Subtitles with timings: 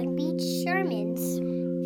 [0.00, 1.20] Long Beach sermons.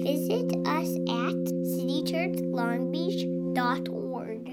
[0.04, 1.34] Visit us at
[1.74, 4.44] citychurchlongbeach.org.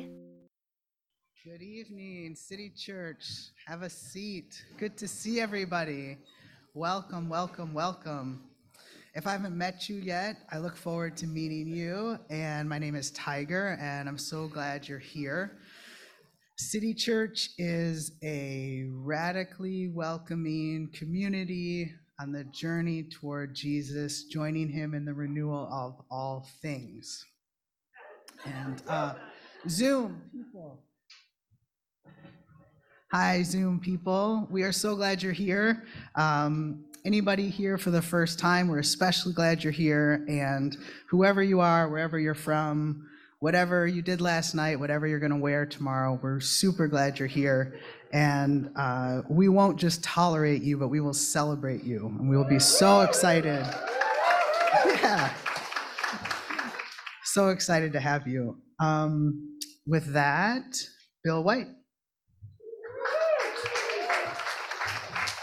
[1.43, 3.23] Good evening, City Church.
[3.67, 4.65] Have a seat.
[4.79, 6.17] Good to see everybody.
[6.73, 8.41] Welcome, welcome, welcome.
[9.13, 12.17] If I haven't met you yet, I look forward to meeting you.
[12.31, 15.59] And my name is Tiger, and I'm so glad you're here.
[16.57, 25.05] City Church is a radically welcoming community on the journey toward Jesus, joining him in
[25.05, 27.25] the renewal of all things.
[28.45, 29.15] And uh,
[29.67, 30.83] Zoom people.
[33.11, 34.47] Hi, Zoom people.
[34.51, 35.83] We are so glad you're here.
[36.13, 40.23] Um, anybody here for the first time, we're especially glad you're here.
[40.29, 40.77] And
[41.09, 43.07] whoever you are, wherever you're from,
[43.41, 47.27] whatever you did last night, whatever you're going to wear tomorrow, we're super glad you're
[47.27, 47.73] here.
[48.13, 52.05] And uh, we won't just tolerate you, but we will celebrate you.
[52.05, 53.65] And we will be so excited.
[54.85, 55.33] Yeah.
[57.25, 58.57] So excited to have you.
[58.79, 60.63] Um, with that,
[61.23, 61.67] Bill White.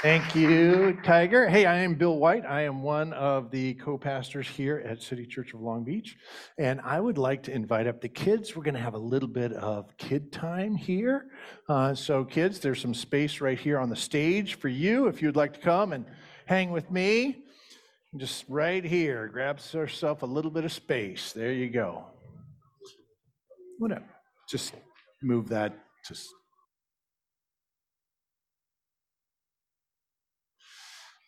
[0.00, 1.48] Thank you, Tiger.
[1.48, 2.46] Hey, I am Bill White.
[2.46, 6.16] I am one of the co-pastors here at City Church of Long Beach.
[6.56, 8.54] And I would like to invite up the kids.
[8.54, 11.26] We're going to have a little bit of kid time here.
[11.68, 15.34] Uh, so kids, there's some space right here on the stage for you if you'd
[15.34, 16.06] like to come and
[16.46, 17.42] hang with me.
[18.16, 21.32] Just right here, grab yourself a little bit of space.
[21.32, 22.04] There you go.
[23.78, 24.06] Whatever.
[24.48, 24.74] Just
[25.24, 26.28] move that just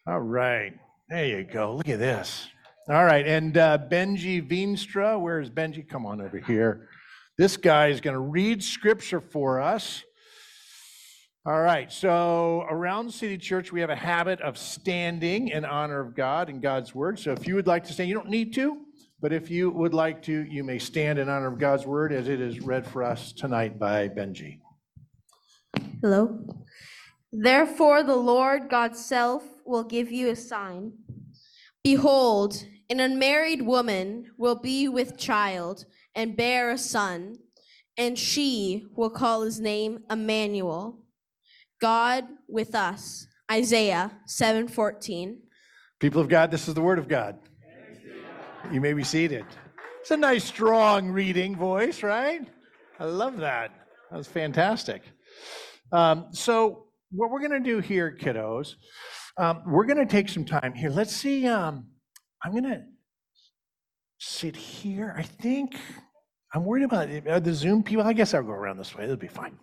[0.07, 0.73] All right.
[1.09, 1.77] There you go.
[1.77, 2.49] Look at this.
[2.89, 3.27] All right.
[3.27, 5.87] And uh, Benji Veenstra, where's Benji?
[5.87, 6.89] Come on over here.
[7.37, 10.03] This guy is going to read scripture for us.
[11.45, 11.93] All right.
[11.93, 16.63] So around City Church, we have a habit of standing in honor of God and
[16.63, 17.19] God's word.
[17.19, 18.79] So if you would like to stand, you don't need to,
[19.21, 22.29] but if you would like to, you may stand in honor of God's word as
[22.29, 24.61] it is read for us tonight by Benji.
[26.01, 26.47] Hello.
[27.33, 30.93] Therefore, the Lord God self will give you a sign.
[31.83, 37.37] Behold, an unmarried woman will be with child and bear a son,
[37.97, 40.99] and she will call his name Emmanuel,
[41.81, 43.27] God with us.
[43.51, 45.39] Isaiah 7:14.
[45.99, 47.39] People of God, this is the word of God.
[48.73, 49.45] You may be seated.
[50.01, 52.47] It's a nice, strong reading voice, right?
[52.99, 53.71] I love that.
[54.11, 55.03] That was fantastic.
[55.93, 58.77] Um, so, what we're going to do here, kiddos,
[59.37, 60.91] um, we're going to take some time here.
[60.91, 61.47] Let's see.
[61.47, 61.87] Um,
[62.43, 62.83] I'm going to
[64.19, 65.15] sit here.
[65.17, 65.77] I think
[66.55, 67.09] I'm worried about.
[67.27, 68.05] Are the Zoom people.
[68.05, 69.05] I guess I'll go around this way.
[69.05, 69.59] It'll be fine.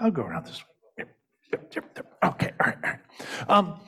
[0.00, 1.06] I'll go around this way.
[2.24, 2.52] Okay.
[2.60, 2.76] All right.
[2.84, 2.98] All right.
[3.48, 3.80] Um,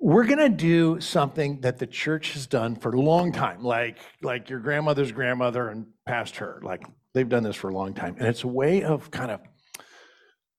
[0.00, 3.98] we're going to do something that the church has done for a long time, like
[4.20, 6.60] like your grandmother's grandmother and past her.
[6.62, 6.82] Like
[7.14, 9.40] they've done this for a long time, and it's a way of kind of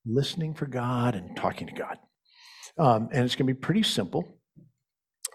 [0.05, 1.97] listening for God and talking to God.
[2.77, 4.27] Um, and it's going to be pretty simple.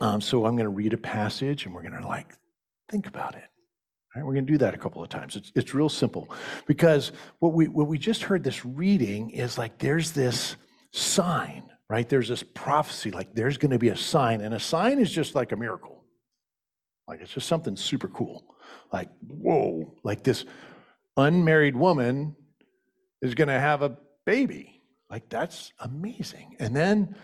[0.01, 2.35] Um, so I'm going to read a passage, and we're going to like
[2.91, 3.45] think about it.
[4.15, 5.37] Right, we're going to do that a couple of times.
[5.37, 6.31] It's it's real simple
[6.67, 10.57] because what we what we just heard this reading is like there's this
[10.93, 12.09] sign, right?
[12.09, 15.35] There's this prophecy, like there's going to be a sign, and a sign is just
[15.35, 16.05] like a miracle.
[17.07, 18.45] Like it's just something super cool.
[18.93, 20.45] Like whoa, like this
[21.17, 22.35] unmarried woman
[23.21, 24.78] is going to have a baby.
[25.11, 26.57] Like that's amazing.
[26.59, 27.17] And then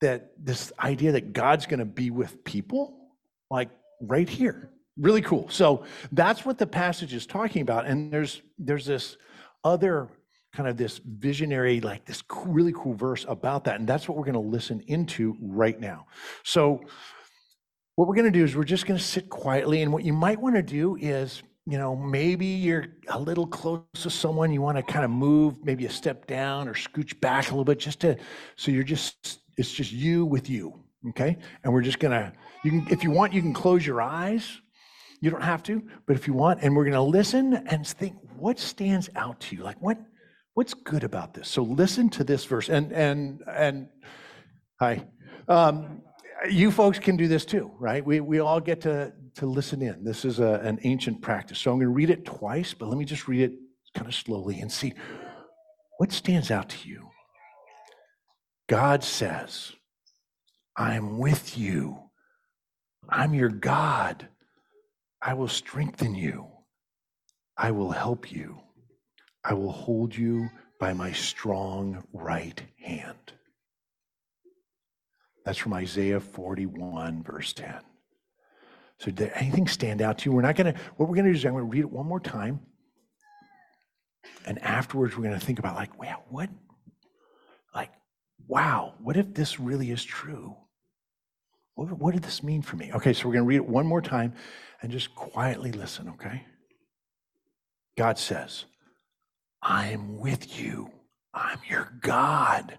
[0.00, 3.10] that this idea that God's going to be with people,
[3.50, 5.48] like right here, really cool.
[5.48, 7.86] So that's what the passage is talking about.
[7.86, 9.16] And there's there's this
[9.64, 10.08] other
[10.54, 13.80] kind of this visionary, like this really cool verse about that.
[13.80, 16.06] And that's what we're going to listen into right now.
[16.44, 16.84] So
[17.96, 19.82] what we're going to do is we're just going to sit quietly.
[19.82, 23.82] And what you might want to do is you know, maybe you're a little close
[23.94, 27.46] to someone, you want to kind of move maybe a step down or scooch back
[27.46, 28.16] a little bit just to,
[28.56, 31.38] so you're just, it's just you with you, okay?
[31.62, 32.32] And we're just gonna,
[32.64, 34.60] you can, if you want, you can close your eyes.
[35.20, 38.58] You don't have to, but if you want, and we're gonna listen and think what
[38.58, 39.96] stands out to you, like what,
[40.54, 41.48] what's good about this?
[41.48, 43.88] So listen to this verse, and and and
[44.78, 45.06] hi,
[45.48, 46.02] um,
[46.50, 48.04] you folks can do this too, right?
[48.04, 50.04] We we all get to to listen in.
[50.04, 51.58] This is a, an ancient practice.
[51.58, 53.52] So I'm going to read it twice, but let me just read it
[53.94, 54.94] kind of slowly and see
[55.98, 57.08] what stands out to you.
[58.68, 59.72] God says,
[60.76, 61.98] I'm with you.
[63.08, 64.28] I'm your God.
[65.20, 66.48] I will strengthen you.
[67.56, 68.60] I will help you.
[69.44, 70.48] I will hold you
[70.80, 73.32] by my strong right hand.
[75.44, 77.74] That's from Isaiah 41, verse 10.
[78.98, 80.32] So did anything stand out to you?
[80.34, 81.90] We're not going to, what we're going to do is I'm going to read it
[81.90, 82.60] one more time.
[84.46, 86.48] And afterwards, we're going to think about like, wow, what,
[87.74, 87.90] like,
[88.46, 90.56] wow, what if this really is true?
[91.74, 92.92] What, what did this mean for me?
[92.94, 94.34] Okay, so we're going to read it one more time
[94.80, 96.44] and just quietly listen, okay?
[97.96, 98.64] God says,
[99.62, 100.90] I am with you.
[101.32, 102.78] I'm your God.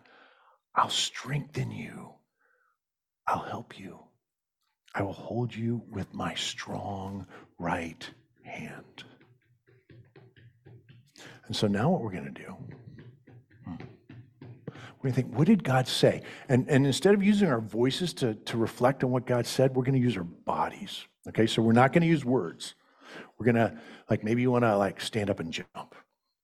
[0.76, 2.14] I'll strengthen you.
[3.28, 4.00] I'll help you.
[4.96, 7.28] I will hold you with my strong
[7.60, 8.10] right
[8.44, 9.04] hand.
[11.48, 12.56] And so now what we're going to do,
[13.66, 13.76] hmm,
[14.40, 16.24] we're going to think, what did God say?
[16.48, 19.84] And, and instead of using our voices to, to reflect on what God said, we're
[19.84, 21.06] going to use our bodies.
[21.28, 22.76] Okay, so we're not going to use words.
[23.38, 23.78] We're going to,
[24.10, 25.96] like, maybe you want to, like, stand up and jump,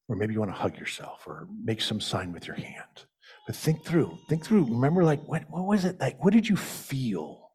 [0.09, 3.05] or maybe you want to hug yourself, or make some sign with your hand.
[3.47, 4.65] But think through, think through.
[4.65, 6.21] Remember, like, what, what was it like?
[6.23, 7.50] What did you feel?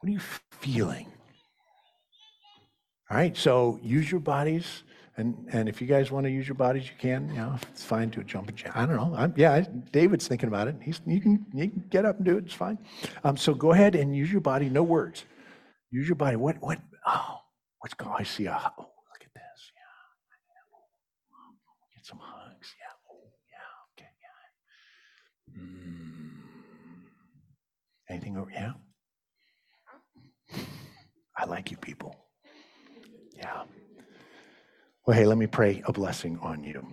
[0.00, 0.20] What are you
[0.50, 1.06] feeling?
[3.10, 4.84] All right, so use your bodies.
[5.16, 7.28] And, and if you guys want to use your bodies, you can.
[7.28, 8.72] You know, it's fine to jump and.
[8.74, 9.14] I don't know.
[9.14, 9.62] I'm, yeah,
[9.92, 10.76] David's thinking about it.
[10.80, 12.44] He's, you, can, you can get up and do it.
[12.44, 12.78] It's fine.
[13.24, 14.70] Um, so go ahead and use your body.
[14.70, 15.24] No words.
[15.90, 16.36] Use your body.
[16.36, 16.56] What?
[16.60, 16.80] What?
[17.06, 17.40] Oh,
[17.80, 18.14] what's going?
[18.18, 18.72] I see a.
[18.78, 19.72] Oh, look at this.
[19.74, 19.82] Yeah.
[21.96, 22.74] Get some hugs.
[22.78, 22.94] Yeah.
[23.12, 24.02] Oh, yeah.
[24.02, 24.10] Okay.
[25.52, 25.62] Yeah.
[25.62, 26.30] Mm.
[28.08, 28.50] Anything over?
[28.50, 28.72] Yeah.
[31.40, 32.14] I like you people.
[33.34, 33.62] Yeah.
[35.06, 36.86] Well, hey, let me pray a blessing on you.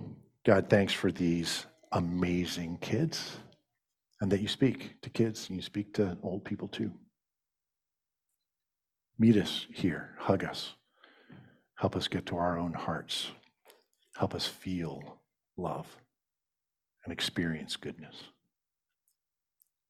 [0.46, 3.38] God, thanks for these amazing kids
[4.22, 6.92] and that you speak to kids and you speak to old people too.
[9.20, 10.76] Meet us here, hug us,
[11.76, 13.32] help us get to our own hearts,
[14.16, 15.20] help us feel
[15.58, 15.88] love
[17.04, 18.16] and experience goodness.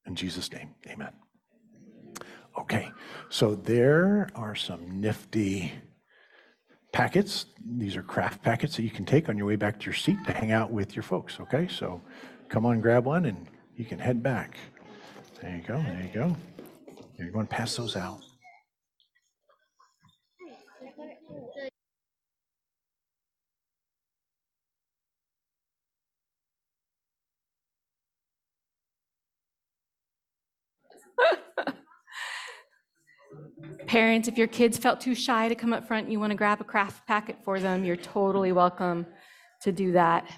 [0.07, 1.11] In Jesus' name, amen.
[2.57, 2.91] Okay,
[3.29, 5.71] so there are some nifty
[6.91, 7.45] packets.
[7.77, 10.17] These are craft packets that you can take on your way back to your seat
[10.25, 11.39] to hang out with your folks.
[11.39, 12.01] Okay, so
[12.49, 14.57] come on, grab one, and you can head back.
[15.41, 15.75] There you go.
[15.81, 16.35] There you go.
[17.17, 18.21] You're going to pass those out.
[33.87, 36.59] Parents, if your kids felt too shy to come up front, you want to grab
[36.59, 39.05] a craft packet for them, you're totally welcome
[39.61, 40.29] to do that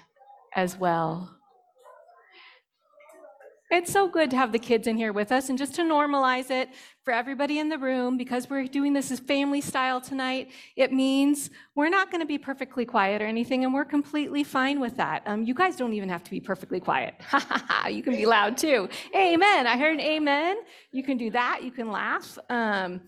[0.54, 1.39] as well.
[3.70, 6.50] It's so good to have the kids in here with us and just to normalize
[6.50, 6.70] it
[7.04, 10.50] for everybody in the room because we're doing this as family style tonight.
[10.74, 14.80] It means we're not going to be perfectly quiet or anything, and we're completely fine
[14.80, 15.22] with that.
[15.24, 17.14] Um, you guys don't even have to be perfectly quiet.
[17.30, 18.88] Ha ha ha, you can be loud too.
[19.14, 19.66] Amen.
[19.68, 20.56] I heard an amen.
[20.90, 21.60] You can do that.
[21.62, 22.36] You can laugh.
[22.48, 23.00] Um,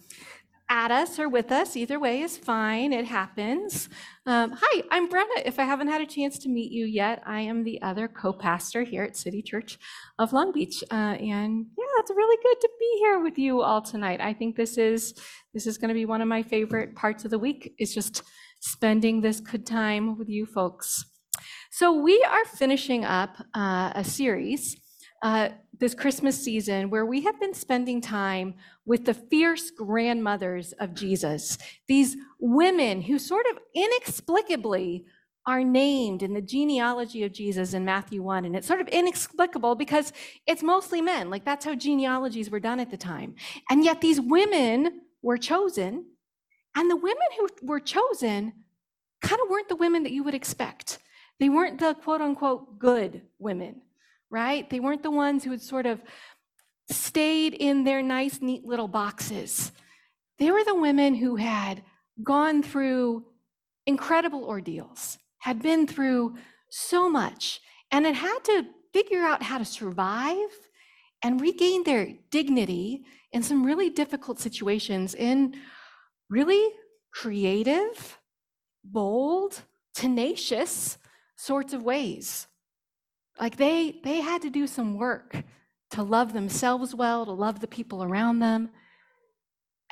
[0.72, 1.76] at us or with us.
[1.76, 2.94] Either way is fine.
[2.94, 3.90] It happens.
[4.24, 5.42] Um, hi, I'm Brenna.
[5.44, 8.32] If I haven't had a chance to meet you yet, I am the other co
[8.32, 9.78] pastor here at City Church
[10.19, 10.82] of Long Beach.
[10.90, 14.22] Uh, and yeah, it's really good to be here with you all tonight.
[14.22, 15.12] I think this is
[15.52, 18.22] this is going to be one of my favorite parts of the week is just
[18.60, 21.04] spending this good time with you folks.
[21.70, 24.80] So we are finishing up uh, a series
[25.22, 25.50] uh,
[25.82, 28.55] this Christmas season where we have been spending time
[28.86, 31.58] with the fierce grandmothers of Jesus,
[31.89, 35.05] these women who sort of inexplicably
[35.44, 38.44] are named in the genealogy of Jesus in Matthew 1.
[38.44, 40.12] And it's sort of inexplicable because
[40.46, 41.31] it's mostly men.
[41.31, 43.34] Like that's how genealogies were done at the time.
[43.69, 46.05] And yet these women were chosen.
[46.77, 48.53] And the women who were chosen
[49.20, 51.01] kind of weren't the women that you would expect.
[51.41, 53.82] They weren't the quote unquote good women
[54.32, 54.69] right?
[54.69, 56.01] They weren't the ones who had sort of
[56.91, 59.70] stayed in their nice, neat little boxes.
[60.39, 61.82] They were the women who had
[62.22, 63.27] gone through
[63.86, 66.36] incredible ordeals, had been through
[66.70, 67.60] so much,
[67.91, 70.48] and had had to figure out how to survive
[71.22, 75.55] and regain their dignity in some really difficult situations in
[76.31, 76.70] really
[77.12, 78.19] creative,
[78.82, 79.62] bold,
[79.94, 80.96] tenacious
[81.36, 82.46] sorts of ways.
[83.43, 85.43] Like they they had to do some work
[85.91, 88.70] to love themselves well, to love the people around them.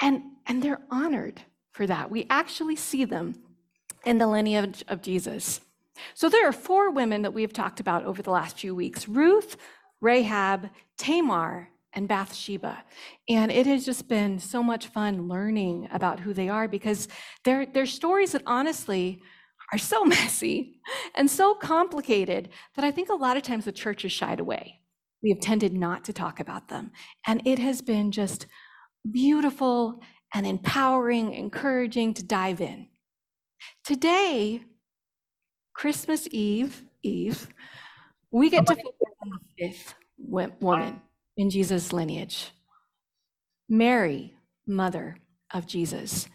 [0.01, 1.43] And and they're honored
[1.73, 2.13] for that.
[2.13, 3.35] We actually see them
[4.07, 5.61] in the lineage of Jesus.
[6.15, 9.09] So there are four women that we have talked about over the last few weeks
[9.09, 9.57] Ruth,
[10.01, 12.85] Rahab, Tamar, and Bathsheba.
[13.29, 17.09] And it has just been so much fun learning about who they are because
[17.43, 19.21] they're, they're stories that honestly
[19.73, 20.81] are so messy
[21.15, 24.81] and so complicated that I think a lot of times the church has shied away.
[25.23, 26.93] We have tended not to talk about them.
[27.27, 28.47] And it has been just
[29.11, 30.01] beautiful
[30.35, 32.89] and empowering, encouraging to dive in.
[33.85, 34.63] Today,
[35.75, 37.49] Christmas Eve, Eve,
[38.31, 41.03] we get to focus on the fifth woman
[41.37, 42.53] in Jesus' lineage
[43.69, 44.35] Mary,
[44.67, 45.17] mother
[45.55, 46.29] of Jesus.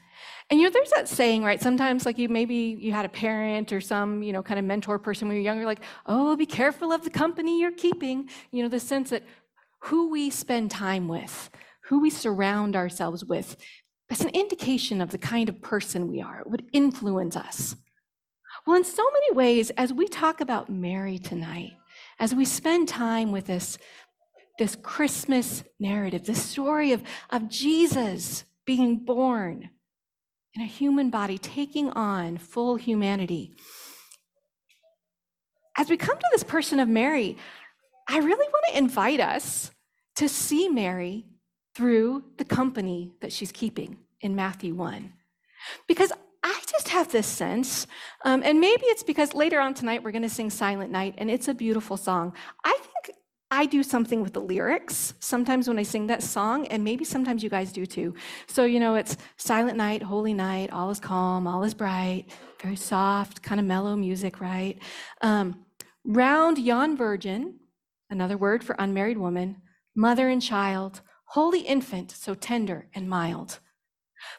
[0.50, 1.60] And you know, there's that saying, right?
[1.60, 5.00] Sometimes, like you maybe you had a parent or some, you know, kind of mentor
[5.00, 8.30] person when you're younger, like, oh, be careful of the company you're keeping.
[8.52, 9.24] You know, the sense that
[9.80, 11.50] who we spend time with,
[11.86, 13.58] who we surround ourselves with,
[14.08, 16.42] that's an indication of the kind of person we are.
[16.42, 17.76] It would influence us.
[18.68, 21.74] Well, in so many ways, as we talk about Mary tonight,
[22.20, 23.78] as we spend time with this,
[24.60, 29.70] this Christmas narrative, this story of, of Jesus being born
[30.56, 33.52] in a human body, taking on full humanity.
[35.78, 37.38] As we come to this person of Mary,
[38.08, 39.72] I really want to invite us
[40.16, 41.26] to see Mary
[41.76, 45.12] through the company that she's keeping in Matthew 1.
[45.88, 47.88] Because I just have this sense,
[48.24, 51.30] um, and maybe it's because later on tonight we're going to sing Silent Night, and
[51.30, 52.34] it's a beautiful song.
[52.64, 52.95] I think
[53.56, 57.42] I do something with the lyrics sometimes when I sing that song, and maybe sometimes
[57.42, 58.14] you guys do too.
[58.48, 62.26] So, you know, it's Silent Night, Holy Night, all is calm, all is bright,
[62.62, 64.78] very soft, kind of mellow music, right?
[65.22, 65.64] Um,
[66.04, 67.62] round yon virgin,
[68.10, 69.62] another word for unmarried woman,
[69.96, 73.60] mother and child, holy infant, so tender and mild.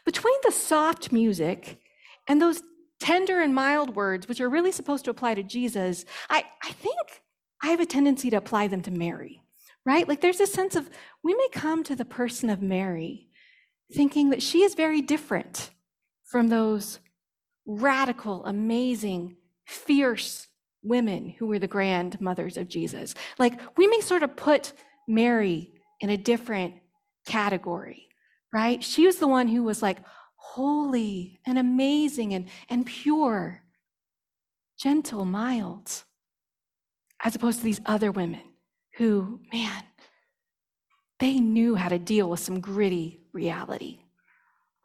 [0.04, 1.80] Between the soft music
[2.28, 2.62] and those
[3.00, 7.22] tender and mild words, which are really supposed to apply to Jesus, I, I think
[7.62, 9.42] I have a tendency to apply them to Mary,
[9.84, 10.08] right?
[10.08, 10.90] Like there's a sense of
[11.22, 13.28] we may come to the person of Mary
[13.92, 15.70] thinking that she is very different
[16.24, 16.98] from those
[17.66, 19.36] radical, amazing,
[19.66, 20.48] fierce
[20.82, 23.14] women who were the grandmothers of Jesus.
[23.38, 24.72] Like we may sort of put
[25.08, 26.74] Mary in a different
[27.26, 28.08] category,
[28.52, 28.82] right?
[28.82, 29.98] She was the one who was like
[30.36, 33.62] holy and amazing and, and pure,
[34.78, 36.04] gentle, mild,
[37.24, 38.42] as opposed to these other women
[38.96, 39.82] who, man,
[41.18, 44.00] they knew how to deal with some gritty reality,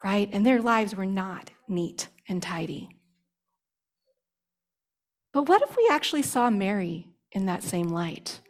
[0.02, 0.28] right?
[0.32, 2.88] And their lives were not neat and tidy.
[5.32, 8.40] But what if we actually saw Mary in that same light?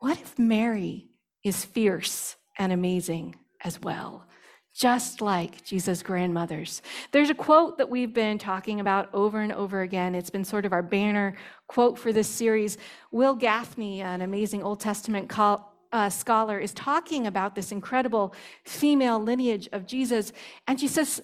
[0.00, 1.10] What if Mary
[1.44, 4.26] is fierce and amazing as well?
[4.74, 6.80] Just like Jesus' grandmothers.
[7.10, 10.14] There's a quote that we've been talking about over and over again.
[10.14, 11.36] It's been sort of our banner
[11.66, 12.78] quote for this series.
[13.10, 19.20] Wil Gafney, an amazing Old Testament call, uh, scholar, is talking about this incredible female
[19.20, 20.32] lineage of Jesus.
[20.66, 21.20] And she says,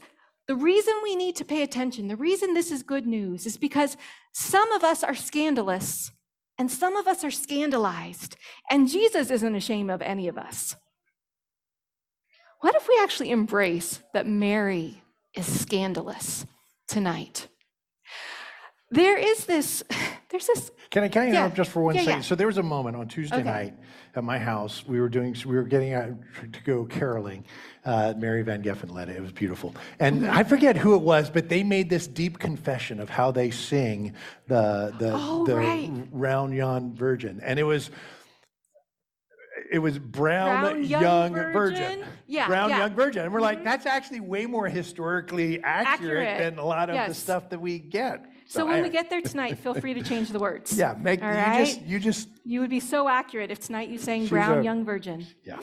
[0.47, 3.97] the reason we need to pay attention, the reason this is good news, is because
[4.33, 6.11] some of us are scandalous
[6.59, 8.37] and some of us are scandalized,
[8.69, 10.75] and Jesus isn't ashamed of any of us.
[12.61, 15.03] What if we actually embrace that Mary
[15.35, 16.45] is scandalous
[16.89, 17.47] tonight?
[18.91, 19.85] There is this,
[20.31, 20.71] there's this.
[20.91, 21.33] Can I, can I Yeah.
[21.41, 22.21] interrupt just for one Yeah, second?
[22.21, 22.23] yeah.
[22.27, 23.45] So there was a moment on Tuesday Okay.
[23.45, 23.75] night
[24.17, 24.85] at my house.
[24.89, 26.09] We were doing, we were getting out
[26.53, 27.45] to go caroling.
[27.85, 29.17] Uh, Mary Van Geffen led it.
[29.17, 29.75] It was beautiful.
[30.01, 30.37] And Mm-hmm.
[30.37, 34.15] I forget who it was, but they made this deep confession of how they sing
[34.49, 35.91] the the Oh, the right.
[36.11, 37.91] round yon virgin, and it was.
[39.71, 41.53] It was brown, Brown young, young virgin.
[41.53, 42.05] virgin?
[42.27, 42.77] Yeah, brown yeah.
[42.77, 42.81] Mm-hmm.
[42.87, 43.25] young virgin.
[43.25, 47.15] And we're like, that's actually way more historically accurate, Accurate, than a lot of the
[47.15, 48.25] stuff that we get.
[48.47, 50.73] So when I- we get there tonight, feel free to change the words.
[50.79, 51.67] yeah, make All you right?
[51.67, 54.85] just you just You would be so accurate if tonight you sang Brown a- Young
[54.87, 55.27] Virgin.
[55.45, 55.59] yeah.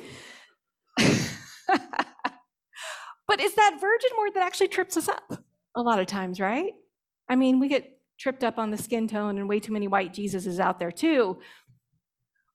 [3.27, 5.43] But it's that virgin word that actually trips us up
[5.75, 6.73] a lot of times, right?
[7.27, 10.13] I mean, we get tripped up on the skin tone and way too many white
[10.13, 11.39] Jesuses out there too.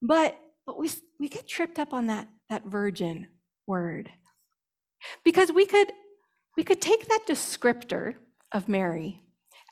[0.00, 0.38] But
[0.70, 3.26] but we we get tripped up on that that virgin
[3.66, 4.08] word.
[5.24, 5.92] Because we could
[6.56, 8.14] we could take that descriptor
[8.52, 9.20] of Mary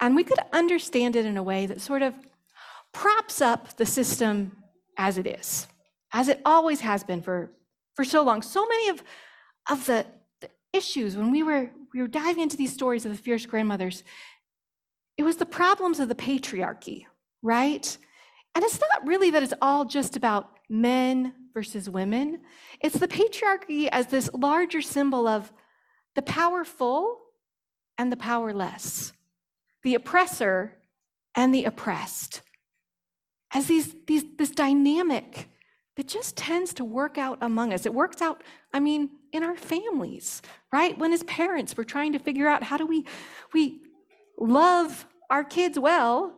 [0.00, 2.14] and we could understand it in a way that sort of
[2.93, 4.57] props up the system
[4.97, 5.69] as it is,
[6.12, 7.52] as it always has been for
[7.95, 8.43] for so long.
[8.43, 9.05] So many of
[9.71, 10.05] of the,
[10.40, 14.02] the issues when we were we were diving into these stories of the fierce grandmothers,
[15.17, 17.07] it was the problems of the patriarchy,
[17.40, 17.97] right?
[18.55, 22.40] And it's not really that it's all just about men versus women.
[22.81, 25.52] It's the patriarchy as this larger symbol of
[26.14, 27.21] the powerful
[27.97, 29.12] and the powerless,
[29.83, 30.75] the oppressor
[31.35, 32.43] and the oppressed.
[33.52, 35.49] As these, these this dynamic
[35.99, 37.85] that just tends to work out among us.
[37.85, 40.97] It works out, I mean, in our families, right?
[40.97, 43.05] When as parents we're trying to figure out how do we
[43.52, 43.81] we
[44.38, 46.38] love our kids well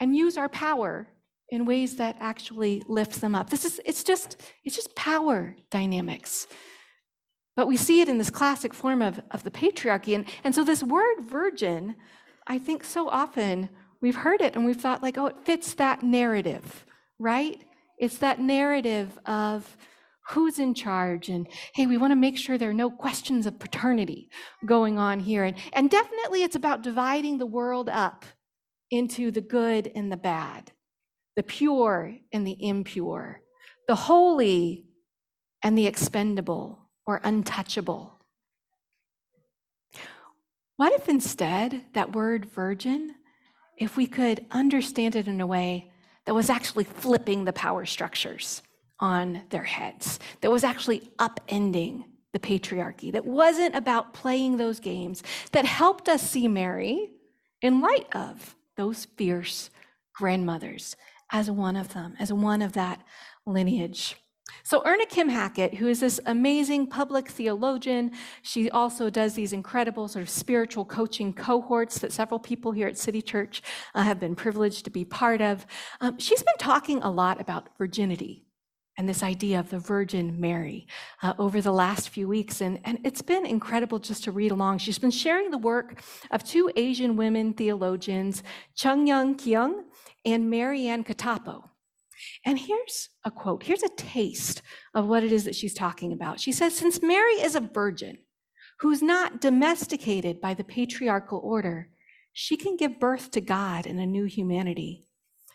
[0.00, 1.08] and use our power
[1.50, 3.50] in ways that actually lifts them up.
[3.50, 6.46] This is it's just it's just power dynamics.
[7.56, 10.14] But we see it in this classic form of, of the patriarchy.
[10.14, 11.96] And, and so, this word virgin,
[12.46, 13.70] I think so often
[14.02, 16.84] we've heard it and we've thought, like, oh, it fits that narrative,
[17.18, 17.58] right?
[17.98, 19.76] It's that narrative of
[20.28, 23.60] who's in charge and hey we want to make sure there are no questions of
[23.60, 24.28] paternity
[24.64, 28.24] going on here and, and definitely it's about dividing the world up
[28.90, 30.72] into the good and the bad
[31.34, 33.40] the pure and the impure
[33.88, 34.84] the holy
[35.62, 38.14] and the expendable or untouchable.
[40.76, 43.14] What if instead that word virgin
[43.78, 45.90] if we could understand it in a way
[46.24, 48.62] that was actually flipping the power structures
[48.98, 55.22] on their heads, that was actually upending the patriarchy, that wasn't about playing those games,
[55.52, 57.10] that helped us see Mary
[57.60, 59.70] in light of those fierce
[60.14, 60.96] grandmothers
[61.32, 63.02] as one of them, as one of that
[63.44, 64.16] lineage.
[64.62, 70.08] So, Erna Kim Hackett, who is this amazing public theologian, she also does these incredible
[70.08, 73.62] sort of spiritual coaching cohorts that several people here at City Church
[73.94, 75.66] uh, have been privileged to be part of.
[76.00, 78.45] Um, she's been talking a lot about virginity
[78.96, 80.86] and this idea of the Virgin Mary
[81.22, 82.60] uh, over the last few weeks.
[82.60, 84.78] And, and it's been incredible just to read along.
[84.78, 88.42] She's been sharing the work of two Asian women theologians,
[88.74, 89.84] Chung Hyun Kyung
[90.24, 91.68] and Marianne Katoppo.
[92.44, 93.62] And here's a quote.
[93.62, 94.62] Here's a taste
[94.94, 96.40] of what it is that she's talking about.
[96.40, 98.18] She says, Since Mary is a virgin
[98.80, 101.90] who's not domesticated by the patriarchal order,
[102.32, 105.04] she can give birth to God and a new humanity.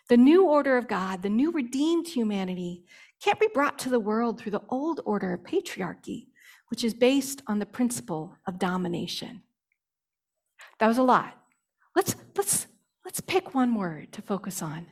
[0.08, 2.84] The new order of God, the new redeemed humanity,
[3.22, 6.26] can't be brought to the world through the old order of patriarchy,
[6.68, 9.42] which is based on the principle of domination.
[10.78, 11.34] That was a lot.
[11.94, 12.66] Let's, let's,
[13.04, 14.86] let's pick one word to focus on.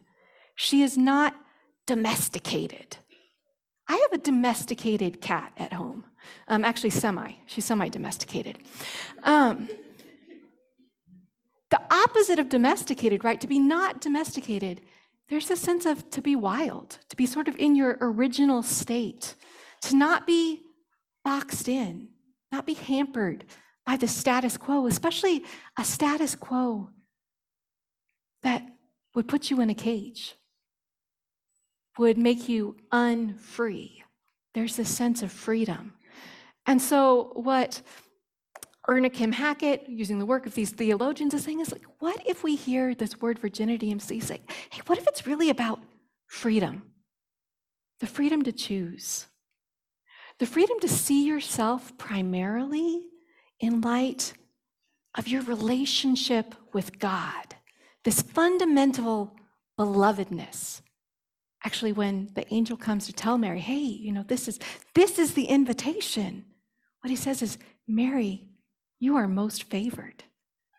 [0.54, 1.34] She is not
[1.87, 2.99] domesticated.
[3.88, 6.04] I have a domesticated cat at home.
[6.46, 7.32] Um, actually, semi.
[7.46, 8.58] She's semi domesticated.
[9.25, 9.69] Um,
[11.71, 13.40] the opposite of domesticated, right?
[13.40, 14.80] To be not domesticated
[15.30, 19.36] there's a sense of to be wild, to be sort of in your original state,
[19.82, 20.60] to not be
[21.25, 22.08] boxed in,
[22.50, 23.45] not be hampered
[23.86, 25.45] by the status quo, especially
[25.78, 26.90] a status quo
[28.43, 28.66] that
[29.14, 30.34] would put you in a cage,
[31.97, 34.02] would make you unfree.
[34.54, 35.95] There's this sense of freedom.
[36.66, 37.82] And so, what
[38.88, 42.43] Erna Kim Hackett, using the work of these theologians, is saying is like, what if
[42.43, 45.80] we hear this word virginity and say, like, hey, what if it's really about
[46.26, 46.82] freedom?
[48.00, 49.26] The freedom to choose,
[50.38, 53.02] the freedom to see yourself primarily
[53.60, 54.32] in light
[55.19, 57.56] of your relationship with God,
[58.04, 59.36] this fundamental
[59.78, 60.80] belovedness.
[61.62, 64.58] Actually, when the angel comes to tell Mary, hey, you know, this is
[64.95, 66.47] this is the invitation.
[67.02, 68.50] What he says is, Mary,
[69.00, 70.23] you are most favored.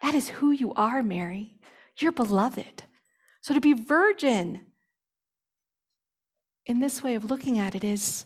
[0.01, 1.55] That is who you are, Mary.
[1.97, 2.83] You're beloved.
[3.41, 4.61] So to be virgin
[6.65, 8.25] in this way of looking at it is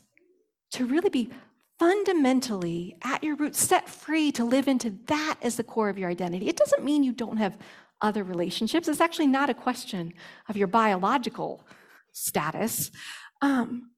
[0.73, 1.29] to really be
[1.79, 6.09] fundamentally at your root, set free to live into that as the core of your
[6.09, 6.47] identity.
[6.47, 7.57] It doesn't mean you don't have
[8.01, 8.87] other relationships.
[8.87, 10.13] It's actually not a question
[10.49, 11.63] of your biological
[12.11, 12.91] status,
[13.41, 13.91] um,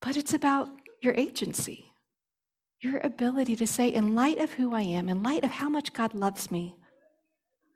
[0.00, 0.68] but it's about
[1.02, 1.87] your agency
[2.80, 5.92] your ability to say, in light of who I am, in light of how much
[5.92, 6.76] God loves me,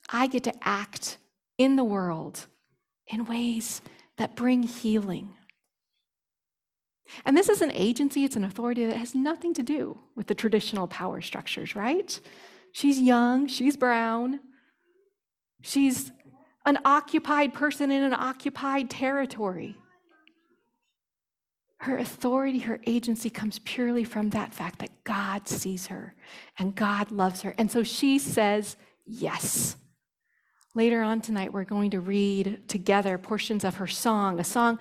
[0.08, 1.18] I get to act
[1.58, 2.46] in the world
[3.08, 3.82] in ways
[4.16, 5.34] that bring healing.
[7.24, 10.34] And this is an agency, it's an authority that has nothing to do with the
[10.34, 12.18] traditional power structures, right?
[12.72, 14.40] She's young, she's brown,
[15.60, 16.10] she's
[16.64, 19.76] an occupied person in an occupied territory.
[21.82, 26.14] Her authority, her agency comes purely from that fact that God sees her
[26.56, 27.56] and God loves her.
[27.58, 29.74] And so she says yes.
[30.76, 34.78] Later on tonight, we're going to read together portions of her song, a song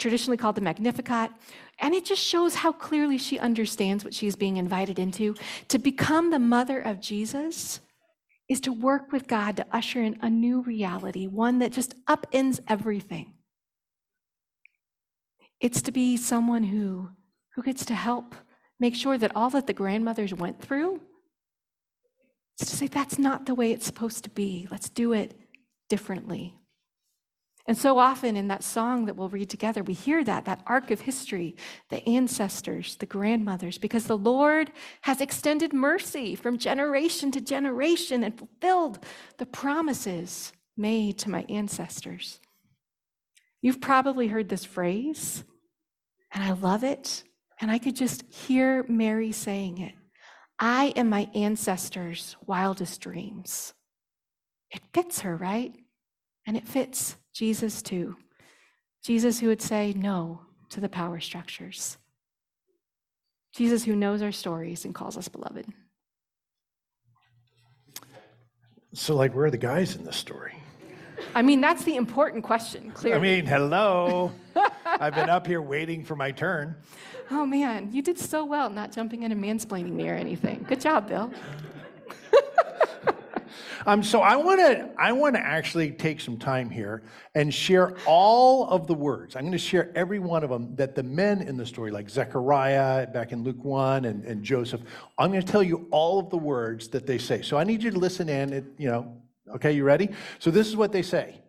[0.00, 1.30] traditionally called the Magnificat.
[1.78, 5.36] And it just shows how clearly she understands what she's being invited into.
[5.68, 7.78] To become the mother of Jesus
[8.48, 12.58] is to work with God to usher in a new reality, one that just upends
[12.66, 13.34] everything.
[15.62, 17.08] It's to be someone who,
[17.54, 18.34] who gets to help
[18.80, 21.00] make sure that all that the grandmothers went through,
[22.60, 24.66] is to say, that's not the way it's supposed to be.
[24.72, 25.38] Let's do it
[25.88, 26.56] differently.
[27.68, 30.90] And so often in that song that we'll read together, we hear that, that arc
[30.90, 31.54] of history,
[31.90, 34.72] the ancestors, the grandmothers, because the Lord
[35.02, 38.98] has extended mercy from generation to generation and fulfilled
[39.38, 42.40] the promises made to my ancestors.
[43.60, 45.44] You've probably heard this phrase
[46.32, 47.24] and I love it
[47.60, 49.94] And I could just hear Mary saying it
[50.58, 53.74] I am my ancestors' wildest dreams.
[54.70, 55.74] It fits her, right?
[56.46, 58.16] And it fits Jesus too.
[59.04, 61.98] Jesus who would say no to the power structures.
[63.54, 65.66] Jesus who knows our stories and calls us beloved.
[68.94, 70.54] So, like, where are the guys in this story?
[71.34, 73.18] I mean, that's the important question, clearly.
[73.18, 74.32] I mean, hello.
[75.00, 76.76] I've been up here waiting for my turn.
[77.30, 80.64] oh man, you did so well not jumping in and mansplaining me or anything.
[80.68, 81.32] Good job, Bill.
[83.86, 87.02] Um, so I want to I want to actually take some time here
[87.34, 89.34] and share all of the words.
[89.34, 92.08] I'm going to share every one of them that the men in the story, like
[92.08, 94.82] Zechariah back in Luke one and, and Joseph,
[95.18, 97.42] I'm going to tell you all of the words that they say.
[97.42, 98.52] So I need you to listen in.
[98.52, 99.16] It, you know,
[99.56, 100.10] okay, you ready?
[100.38, 101.41] So this is what they say.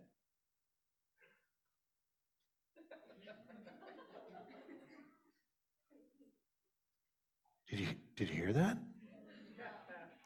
[8.16, 8.78] Did you hear that?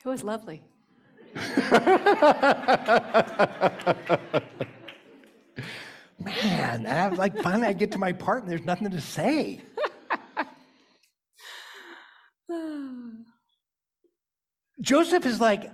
[0.04, 0.62] It was lovely.
[6.20, 9.62] Man, I like finally I get to my part and there's nothing to say.
[14.82, 15.72] Joseph is like,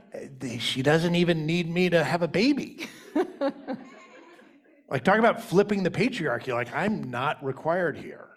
[0.60, 2.88] she doesn't even need me to have a baby.
[4.90, 6.54] like, talk about flipping the patriarchy.
[6.54, 8.30] Like, I'm not required here.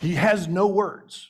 [0.00, 1.28] He has no words.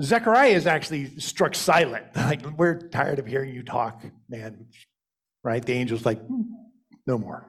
[0.00, 2.06] Zechariah is actually struck silent.
[2.16, 4.66] Like, we're tired of hearing you talk, man.
[5.42, 5.64] Right?
[5.64, 6.42] The angel's like, "Hmm,
[7.06, 7.46] no more.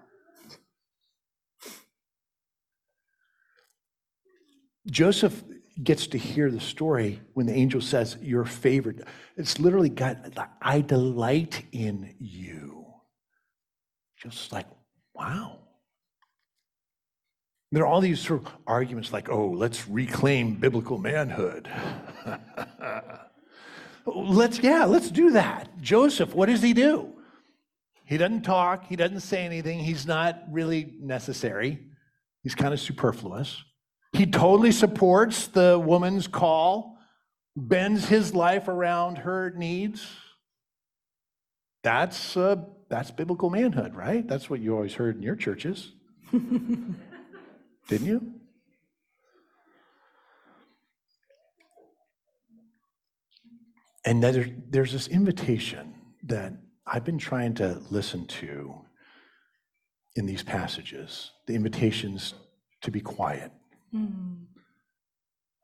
[4.89, 5.43] Joseph
[5.83, 9.07] gets to hear the story when the angel says, Your favorite.
[9.38, 10.17] It's literally got,
[10.62, 12.85] I delight in you.
[14.21, 14.65] Just like,
[15.13, 15.59] wow.
[17.71, 21.69] There are all these sort of arguments like, oh, let's reclaim biblical manhood.
[24.05, 25.79] let's, yeah, let's do that.
[25.79, 27.13] Joseph, what does he do?
[28.05, 31.77] He doesn't talk, he doesn't say anything, he's not really necessary,
[32.41, 33.63] he's kind of superfluous.
[34.13, 36.97] He totally supports the woman's call,
[37.55, 40.08] bends his life around her needs.
[41.84, 42.55] That's, uh,
[42.89, 44.27] that's biblical manhood, right?
[44.27, 45.91] That's what you always heard in your churches.
[47.89, 48.34] Didn't you?
[54.06, 56.54] And there's, there's this invitation that
[56.88, 58.73] I've been trying to listen to
[60.15, 62.34] in these passages the invitations
[62.82, 63.52] to be quiet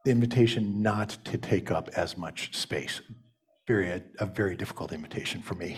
[0.05, 3.01] the invitation not to take up as much space.
[3.67, 5.77] Very, a very difficult invitation for me.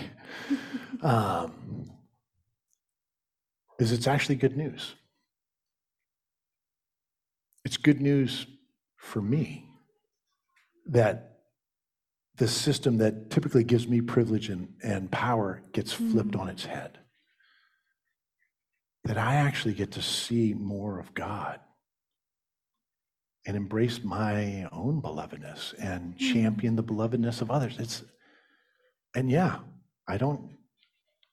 [1.01, 1.89] um,
[3.79, 4.95] is it's actually good news.
[7.67, 8.47] It's good news
[8.95, 9.65] for me
[10.85, 11.39] that
[12.37, 16.97] the system that typically gives me privilege and, and power gets flipped on its head.
[19.03, 21.59] That I actually get to see more of God
[23.45, 27.75] and embrace my own belovedness and champion the belovedness of others.
[27.79, 28.01] It's
[29.13, 29.59] and yeah,
[30.07, 30.55] I don't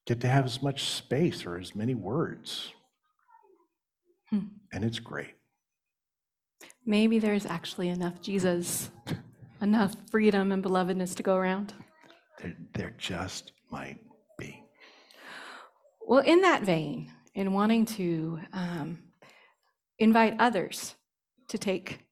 [0.04, 2.72] get to have as much space or as many words.
[4.30, 4.46] Hmm.
[4.72, 5.34] And it's great.
[6.86, 8.90] Maybe there's actually enough Jesus,
[9.60, 11.72] enough freedom and belovedness to go around.
[12.40, 13.98] There, there just might
[14.38, 14.62] be.
[16.06, 18.98] Well, in that vein, in wanting to um,
[19.98, 20.94] invite others
[21.48, 22.03] to take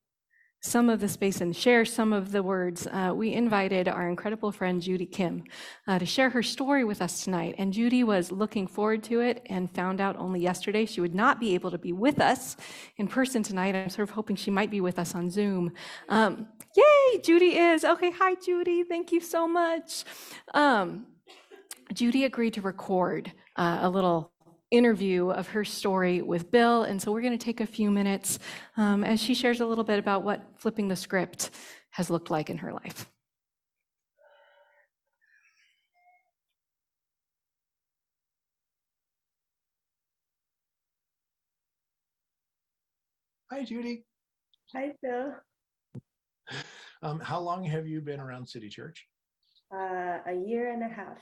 [0.62, 4.53] some of the space and share some of the words, uh, we invited our incredible
[4.53, 5.42] friend Judy Kim
[5.88, 7.57] uh, to share her story with us tonight.
[7.59, 11.40] And Judy was looking forward to it and found out only yesterday she would not
[11.40, 12.57] be able to be with us
[12.96, 13.75] in person tonight.
[13.75, 15.72] I'm sort of hoping she might be with us on Zoom.
[16.09, 16.46] Um,
[16.77, 17.85] yay, Judy is.
[17.85, 18.85] Okay, hi, Judy.
[18.85, 20.05] Thank you so much.
[20.55, 21.07] Um,
[21.92, 24.32] Judy agreed to record uh, a little
[24.72, 26.82] interview of her story with Bill.
[26.82, 28.38] And so we're going to take a few minutes
[28.76, 31.50] um, as she shares a little bit about what flipping the script
[31.90, 33.06] has looked like in her life.
[43.52, 44.06] Hi, Judy.
[44.74, 45.35] Hi, Phil.
[47.02, 49.06] Um, how long have you been around City Church?
[49.70, 51.18] Uh, a year and a half.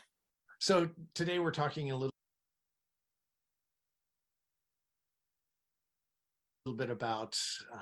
[0.60, 2.14] So today we're talking a little,
[6.70, 7.38] little bit about
[7.72, 7.78] uh,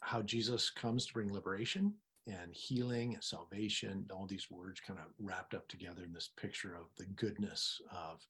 [0.00, 1.92] how Jesus comes to bring liberation
[2.26, 6.74] and healing and salvation, all these words kind of wrapped up together in this picture
[6.74, 8.26] of the goodness of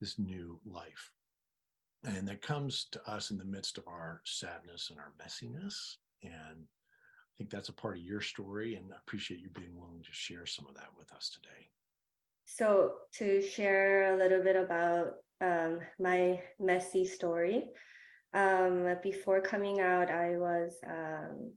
[0.00, 1.12] this new life.
[2.04, 6.64] And that comes to us in the midst of our sadness and our messiness And
[6.64, 10.12] I think that's a part of your story, and I appreciate you being willing to
[10.12, 11.68] share some of that with us today.
[12.46, 17.64] So, to share a little bit about um, my messy story,
[18.34, 21.52] um, before coming out, I was um,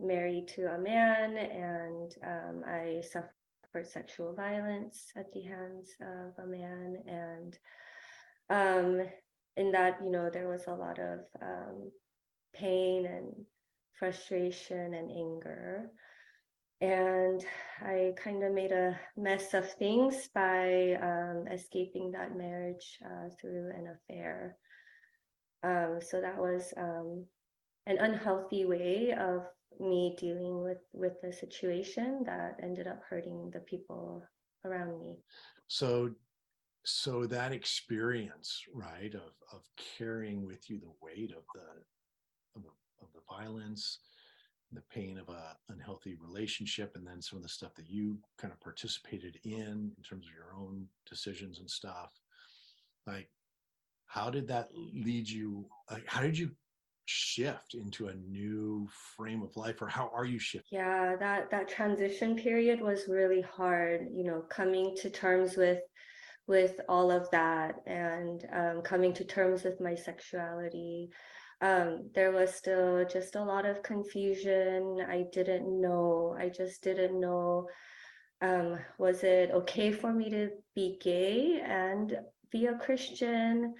[0.00, 6.46] married to a man and um, I suffered sexual violence at the hands of a
[6.46, 6.96] man.
[7.06, 7.58] And
[8.50, 9.06] um,
[9.56, 11.90] in that, you know, there was a lot of um,
[12.54, 13.32] pain and
[13.98, 15.90] frustration and anger.
[16.84, 17.42] And
[17.80, 23.70] I kind of made a mess of things by um, escaping that marriage uh, through
[23.70, 24.58] an affair.
[25.62, 27.24] Um, so that was um,
[27.86, 29.46] an unhealthy way of
[29.80, 34.22] me dealing with with the situation that ended up hurting the people
[34.66, 35.16] around me.
[35.68, 36.10] So,
[36.84, 39.62] so that experience, right, of of
[39.96, 42.66] carrying with you the weight of the of
[43.00, 44.00] of the violence,
[44.74, 48.52] the pain of a unhealthy relationship, and then some of the stuff that you kind
[48.52, 52.10] of participated in in terms of your own decisions and stuff.
[53.06, 53.28] Like,
[54.06, 55.66] how did that lead you?
[55.90, 56.50] Like, how did you
[57.06, 60.78] shift into a new frame of life, or how are you shifting?
[60.78, 64.08] Yeah, that that transition period was really hard.
[64.12, 65.80] You know, coming to terms with
[66.46, 71.10] with all of that and um, coming to terms with my sexuality.
[71.60, 75.04] Um, there was still just a lot of confusion.
[75.08, 76.36] I didn't know.
[76.38, 77.68] I just didn't know.
[78.40, 82.16] Um, was it okay for me to be gay and
[82.50, 83.74] be a Christian?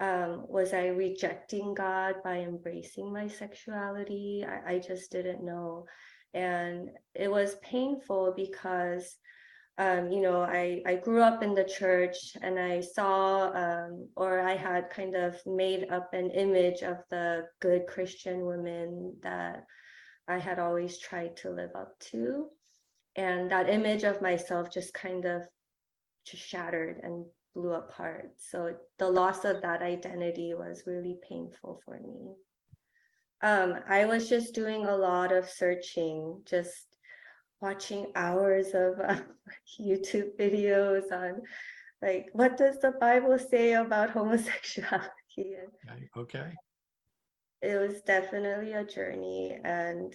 [0.00, 4.44] um, was I rejecting God by embracing my sexuality?
[4.46, 5.86] I, I just didn't know.
[6.34, 9.16] And it was painful because,
[9.78, 14.40] um, you know, I, I grew up in the church and I saw, um, or
[14.40, 19.64] I had kind of made up an image of the good Christian women that
[20.26, 22.48] I had always tried to live up to.
[23.14, 25.42] And that image of myself just kind of
[26.26, 28.32] just shattered and blew apart.
[28.36, 32.34] So the loss of that identity was really painful for me.
[33.42, 36.87] Um, I was just doing a lot of searching, just
[37.60, 39.20] watching hours of uh,
[39.80, 41.42] YouTube videos on
[42.00, 45.08] like what does the Bible say about homosexuality?
[45.36, 46.52] And Okay.
[47.62, 50.14] it was definitely a journey and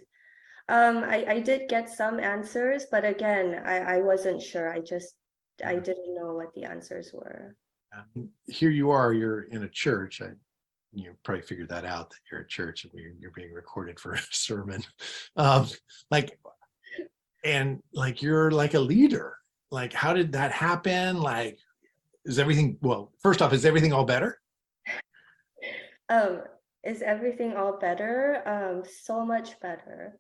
[0.70, 4.74] um, I, I did get some answers, but again, I, I wasn't sure.
[4.74, 5.16] I just
[5.64, 7.56] I didn't know what the answers were.
[7.96, 9.14] Um, here you are.
[9.14, 10.22] You're in a church.
[10.22, 10.30] I,
[10.94, 14.14] you probably figured that out that you're at church and you're, you're being recorded for
[14.14, 14.84] a sermon.
[15.36, 15.68] Um,
[16.10, 16.40] like,
[17.44, 19.38] and like you're like a leader.
[19.72, 21.22] Like, how did that happen?
[21.22, 21.58] Like,
[22.26, 23.12] is everything well?
[23.22, 24.40] First off, is everything all better?
[26.10, 26.44] Um,
[26.84, 28.44] is everything all better?
[28.46, 30.20] Um, so much better.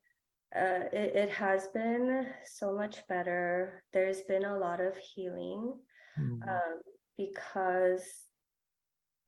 [0.55, 3.83] Uh, it, it has been so much better.
[3.93, 5.73] There's been a lot of healing
[6.19, 6.81] Mm, um,
[7.17, 8.03] because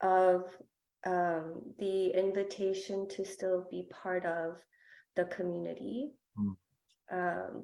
[0.01, 0.43] of
[1.05, 4.57] um, the invitation to still be part of
[5.15, 6.11] the community.
[6.37, 6.55] Mm.
[7.11, 7.63] Um,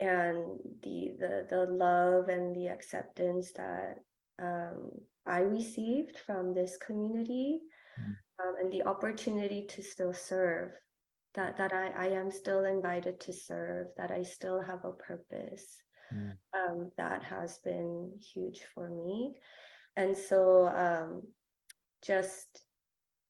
[0.00, 3.98] and the, the the love and the acceptance that
[4.42, 4.90] um,
[5.26, 7.60] I received from this community,
[7.98, 8.16] Mm.
[8.42, 10.72] um, and the opportunity to still serve.
[11.34, 13.86] That that I, I am still invited to serve.
[13.96, 15.64] That I still have a purpose
[16.12, 16.36] Mm.
[16.54, 19.34] um, that has been huge for me.
[19.96, 21.22] And so um,
[22.02, 22.46] just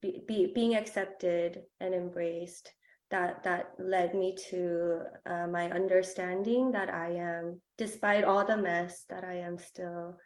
[0.02, 2.72] be, be, being accepted and embraced,
[3.10, 9.04] that, that led me to uh, my understanding that I am, despite all the mess,
[9.08, 10.16] that I am still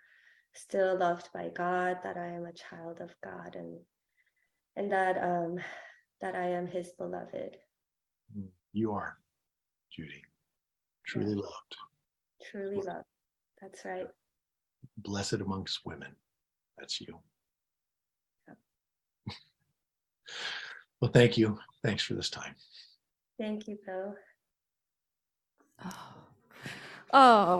[0.52, 3.78] still loved by God, that I am a child of God and
[4.76, 5.58] and that um
[6.20, 7.56] that I am his beloved,
[8.36, 8.48] mm.
[8.72, 9.16] You are,
[9.92, 10.22] Judy,
[11.06, 11.76] truly loved,
[12.50, 13.06] truly loved.
[13.60, 14.06] That's right.
[14.98, 16.14] blessed amongst women.
[16.78, 17.18] That's you.
[21.00, 21.58] well, thank you.
[21.82, 22.54] Thanks for this time.
[23.38, 24.14] Thank you, Bill.
[25.84, 26.14] Oh.
[27.12, 27.58] oh.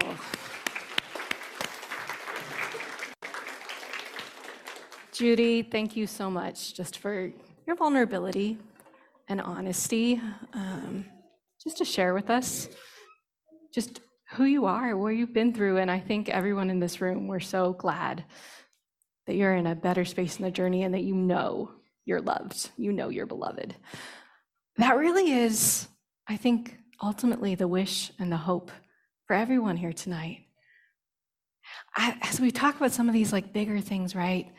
[5.11, 7.31] Judy, thank you so much just for
[7.67, 8.57] your vulnerability
[9.27, 10.21] and honesty,
[10.53, 11.05] um,
[11.63, 12.69] just to share with us
[13.73, 14.01] just
[14.31, 15.77] who you are, where you've been through.
[15.77, 18.23] And I think everyone in this room, we're so glad
[19.27, 21.71] that you're in a better space in the journey and that you know
[22.05, 23.75] you're loved, you know you're beloved.
[24.77, 25.87] That really is,
[26.27, 28.71] I think, ultimately the wish and the hope
[29.27, 30.45] for everyone here tonight.
[31.95, 34.51] I, as we talk about some of these like bigger things, right?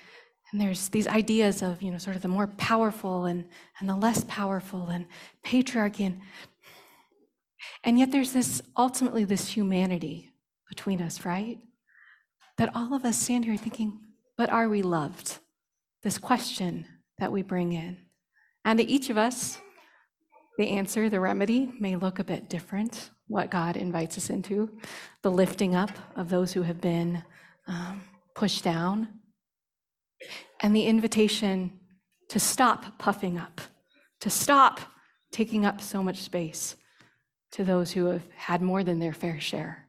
[0.52, 3.46] And there's these ideas of, you know, sort of the more powerful and,
[3.80, 5.06] and the less powerful and
[5.44, 6.06] patriarchy.
[6.06, 6.20] And,
[7.84, 10.30] and yet there's this, ultimately, this humanity
[10.68, 11.58] between us, right?
[12.58, 13.98] That all of us stand here thinking,
[14.36, 15.38] but are we loved?
[16.02, 16.86] This question
[17.18, 17.96] that we bring in.
[18.64, 19.58] And to each of us,
[20.58, 24.70] the answer, the remedy may look a bit different, what God invites us into,
[25.22, 27.22] the lifting up of those who have been
[27.66, 28.02] um,
[28.34, 29.08] pushed down,
[30.60, 31.80] and the invitation
[32.28, 33.60] to stop puffing up,
[34.20, 34.80] to stop
[35.32, 36.76] taking up so much space
[37.52, 39.86] to those who have had more than their fair share.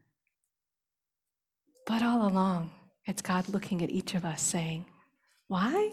[1.85, 2.71] But all along,
[3.05, 4.85] it's God looking at each of us saying,
[5.47, 5.91] Why?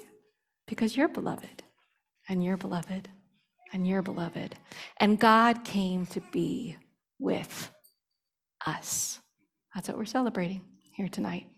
[0.71, 1.65] Because you're beloved,
[2.29, 3.09] and you're beloved,
[3.73, 4.55] and you're beloved.
[4.99, 6.77] And God came to be
[7.19, 7.73] with
[8.65, 9.19] us.
[9.75, 10.63] That's what we're celebrating
[10.95, 11.49] here tonight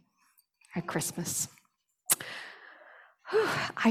[0.75, 1.47] at Christmas.
[3.77, 3.91] I